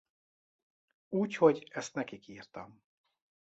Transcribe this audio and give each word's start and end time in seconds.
Úgyhogy 1.09 1.67
ezt 1.71 1.93
nekik 1.93 2.27
írtam. 2.27 2.81